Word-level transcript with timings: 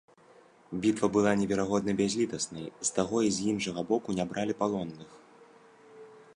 Бітва 0.85 1.09
была 1.17 1.33
неверагодна 1.41 1.91
бязлітаснай, 1.99 2.65
з 2.89 2.97
таго 2.97 3.17
і 3.29 3.31
з 3.35 3.39
іншага 3.53 3.79
боку 3.93 4.09
не 4.21 4.25
бралі 4.33 4.53
палонных. 4.63 5.09